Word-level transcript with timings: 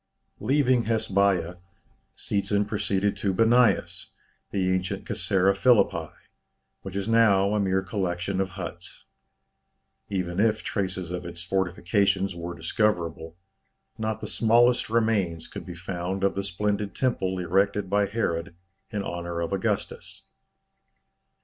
Leaving 0.39 0.85
Hasbeiya, 0.85 1.57
Seetzen 2.17 2.65
proceeded 2.65 3.15
to 3.17 3.35
Bâniâs, 3.35 4.13
the 4.49 4.73
ancient 4.73 5.05
Casaræa 5.05 5.55
Philippi, 5.55 6.11
which 6.81 6.95
is 6.95 7.07
now 7.07 7.53
a 7.53 7.59
mere 7.59 7.83
collection 7.83 8.41
of 8.41 8.49
huts. 8.57 9.05
Even 10.09 10.39
if 10.39 10.63
traces 10.63 11.11
of 11.11 11.23
its 11.23 11.43
fortifications 11.43 12.33
were 12.33 12.55
discoverable, 12.57 13.35
not 13.99 14.21
the 14.21 14.25
smallest 14.25 14.89
remains 14.89 15.47
could 15.47 15.67
be 15.67 15.75
found 15.75 16.23
of 16.23 16.33
the 16.33 16.43
splendid 16.43 16.95
temple 16.95 17.37
erected 17.37 17.87
by 17.87 18.07
Herod 18.07 18.55
in 18.89 19.03
honour 19.03 19.39
of 19.39 19.53
Augustus. 19.53 20.23